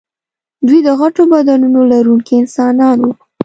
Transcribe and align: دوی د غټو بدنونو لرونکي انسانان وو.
دوی 0.67 0.79
د 0.87 0.89
غټو 0.99 1.21
بدنونو 1.33 1.79
لرونکي 1.91 2.33
انسانان 2.41 2.97
وو. 3.03 3.11